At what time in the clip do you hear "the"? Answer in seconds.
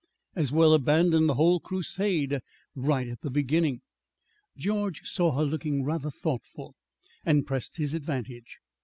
1.27-1.35, 3.21-3.29